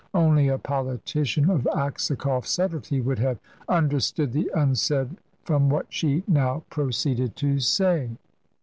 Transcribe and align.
Only 0.15 0.47
a 0.47 0.57
politician 0.57 1.47
of 1.51 1.65
Aksakoff's 1.75 2.49
subtlety 2.49 3.01
would 3.01 3.19
have 3.19 3.37
understood 3.69 4.31
the 4.33 4.49
unsaid 4.55 5.15
from 5.43 5.69
what 5.69 5.85
she 5.89 6.23
now 6.27 6.63
proceeded 6.71 7.35
to 7.35 7.59
say. 7.59 8.09